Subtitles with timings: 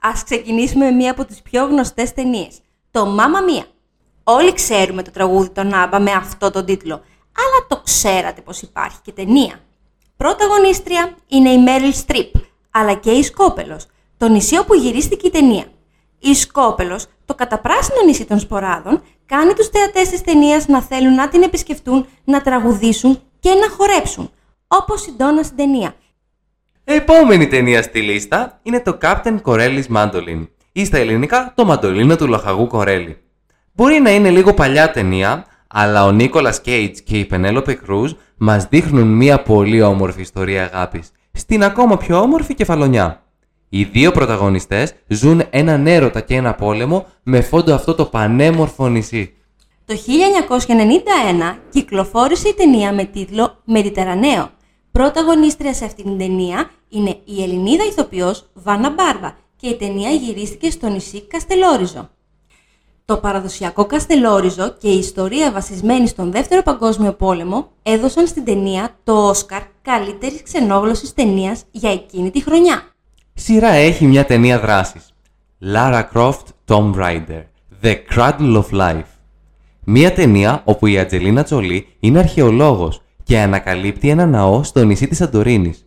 [0.00, 2.58] Ας ξεκινήσουμε με μία από τις πιο γνωστές ταινίες,
[2.90, 3.64] το «Μάμα Μία».
[4.24, 6.94] Όλοι ξέρουμε το τραγούδι των Άμπα με αυτό τον τίτλο,
[7.36, 9.60] αλλά το ξέρατε πως υπάρχει και ταινία.
[10.16, 12.34] Πρωταγωνίστρια είναι η Μέριλ Στριπ,
[12.70, 15.64] αλλά και η Σκόπελος, το νησί όπου γυρίστηκε η ταινία.
[16.20, 21.28] Η Σκόπελος, το καταπράσινο νησί των Σποράδων, κάνει τους θεατές της ταινίας να θέλουν να
[21.28, 24.30] την επισκεφτούν, να τραγουδήσουν και να χορέψουν,
[24.66, 25.94] όπως η Ντόνα στην ταινία.
[26.84, 32.26] Επόμενη ταινία στη λίστα είναι το Captain Corelli's Mandolin ή στα ελληνικά το μαντολίνο του
[32.26, 33.18] λοχαγού Κορέλη.
[33.72, 38.66] Μπορεί να είναι λίγο παλιά ταινία, αλλά ο Νίκολας Κέιτς και η Πενέλοπε Κρούζ μας
[38.68, 43.22] δείχνουν μια πολύ όμορφη ιστορία αγάπης, στην ακόμα πιο όμορφη κεφαλονιά.
[43.72, 49.34] Οι δύο πρωταγωνιστές ζουν έναν έρωτα και ένα πόλεμο με φόντο αυτό το πανέμορφο νησί.
[49.84, 49.94] Το
[51.54, 54.50] 1991 κυκλοφόρησε η ταινία με τίτλο «Μεδιτερανέο».
[54.90, 60.70] Πρωταγωνίστρια σε αυτήν την ταινία είναι η Ελληνίδα ηθοποιός Βάνα Μπάρβα και η ταινία γυρίστηκε
[60.70, 62.10] στο νησί Καστελόριζο.
[63.04, 69.28] Το παραδοσιακό Καστελόριζο και η ιστορία βασισμένη στον Δεύτερο Παγκόσμιο Πόλεμο έδωσαν στην ταινία το
[69.28, 72.82] Όσκαρ καλύτερης ξενόγλωσσης ταινίας για εκείνη τη χρονιά.
[73.34, 75.14] Σειρά έχει μια ταινία δράσης.
[75.64, 77.42] Lara Croft Tomb Raider
[77.82, 79.10] The Cradle of Life.
[79.84, 85.16] Μια ταινία όπου η Ατζελίνα Τζολί είναι αρχαιολόγος και ανακαλύπτει ένα ναό στο νησί της
[85.16, 85.86] Σαντορίνης.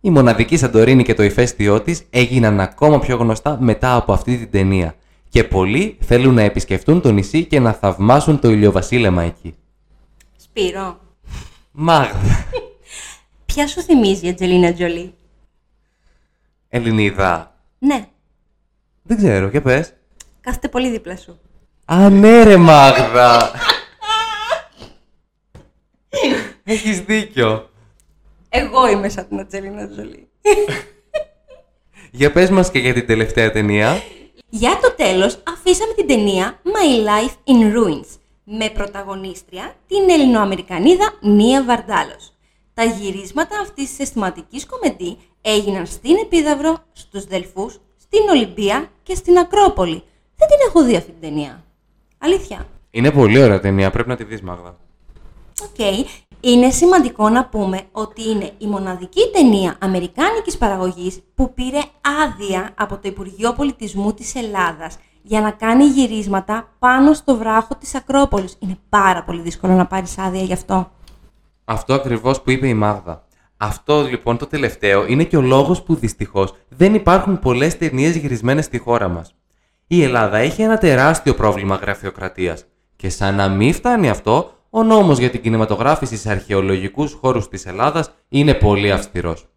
[0.00, 4.50] Η μοναδική Σαντορίνη και το ηφαίστειό της έγιναν ακόμα πιο γνωστά μετά από αυτή την
[4.50, 4.94] ταινία
[5.28, 9.54] και πολλοί θέλουν να επισκεφτούν το νησί και να θαυμάσουν το ηλιοβασίλεμα εκεί.
[10.36, 10.98] Σπύρο,
[11.72, 12.46] Μάγδα.
[13.46, 15.14] ποια σου θυμίζει η Ατζελίνα Τζολί;
[16.74, 17.54] Ελληνίδα.
[17.78, 18.06] Ναι,
[19.02, 19.92] Δεν ξέρω, και πες.
[20.40, 21.40] κάθεται πολύ δίπλα σου.
[21.84, 23.50] Α, ναι ρε Μάγδα.
[26.64, 27.70] Έχεις δίκιο.
[28.48, 30.28] Εγώ είμαι σαν την Ατζελίνα Τζολί.
[32.10, 34.02] Για πες μας και για την τελευταία ταινία.
[34.48, 38.06] Για το τέλος αφήσαμε την ταινία My Life in Ruins
[38.44, 42.32] με πρωταγωνίστρια την Ελληνοαμερικανίδα Νία Βαρδάλος.
[42.74, 49.38] Τα γυρίσματα αυτής της αισθηματικής κομεντί έγιναν στην Επίδαυρο, στους Δελφούς, στην Ολυμπία και στην
[49.38, 50.02] Ακρόπολη.
[50.36, 51.64] Δεν την έχω δει αυτή την ταινία.
[52.18, 52.66] Αλήθεια.
[52.90, 54.76] Είναι πολύ ωραία ταινία, πρέπει να τη δεις Μάγδα.
[55.62, 56.06] Οκ.
[56.40, 61.80] Είναι σημαντικό να πούμε ότι είναι η μοναδική ταινία αμερικάνικης παραγωγής που πήρε
[62.24, 67.94] άδεια από το Υπουργείο Πολιτισμού της Ελλάδας για να κάνει γυρίσματα πάνω στο βράχο της
[67.94, 68.56] Ακρόπολης.
[68.58, 70.90] Είναι πάρα πολύ δύσκολο να πάρεις άδεια γι' αυτό.
[71.64, 73.24] Αυτό ακριβώς που είπε η Μάγδα.
[73.64, 78.64] Αυτό λοιπόν το τελευταίο είναι και ο λόγος που δυστυχώς δεν υπάρχουν πολλές ταινίες γυρισμένες
[78.64, 79.34] στη χώρα μας.
[79.86, 82.64] Η Ελλάδα έχει ένα τεράστιο πρόβλημα γραφειοκρατίας
[82.96, 87.66] και σαν να μην φτάνει αυτό, ο νόμος για την κινηματογράφηση σε αρχαιολογικούς χώρους της
[87.66, 89.48] Ελλάδας είναι πολύ αυστηρός.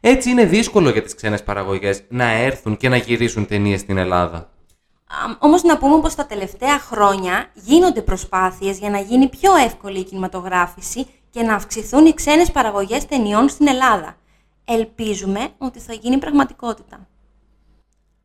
[0.00, 4.36] Έτσι είναι δύσκολο για τις ξένες παραγωγές να έρθουν και να γυρίσουν ταινίες στην Ελλάδα.
[4.36, 9.98] Α, Όμως να πούμε πως τα τελευταία χρόνια γίνονται προσπάθειες για να γίνει πιο εύκολη
[9.98, 14.16] η κινηματογράφηση και να αυξηθούν οι ξένες παραγωγές ταινιών στην Ελλάδα.
[14.64, 17.06] Ελπίζουμε ότι θα γίνει πραγματικότητα.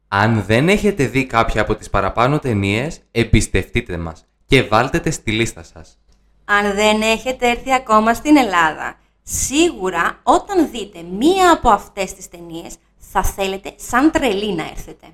[0.07, 5.31] Αν δεν έχετε δει κάποια από τις παραπάνω ταινίες, εμπιστευτείτε μας και βάλτε τες στη
[5.31, 5.97] λίστα σας.
[6.45, 12.75] Αν δεν έχετε έρθει ακόμα στην Ελλάδα, σίγουρα όταν δείτε μία από αυτές τις ταινίες
[12.97, 15.07] θα θέλετε σαν τρελή να έρθετε.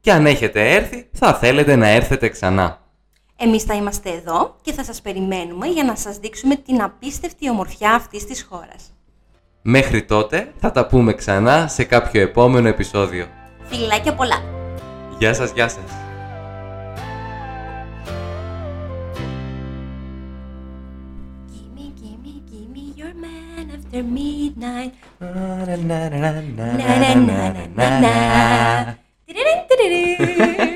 [0.00, 2.81] Και αν έχετε έρθει, θα θέλετε να έρθετε ξανά.
[3.44, 7.90] Εμείς θα είμαστε εδώ και θα σας περιμένουμε για να σας δείξουμε την απίστευτη ομορφιά
[7.94, 8.92] αυτής της χώρας.
[9.62, 13.26] Μέχρι τότε θα τα πούμε ξανά σε κάποιο επόμενο επεισόδιο.
[13.62, 14.42] Φιλάκια πολλά!
[15.18, 15.82] Γεια σας, γεια σας.
[21.52, 24.92] Gimme, gimme, gimme your man after midnight.
[25.18, 25.30] Na,
[25.66, 28.96] na, na, na, na, Na, na, na, na, na, na.
[29.26, 30.71] Tidirin, tidirin.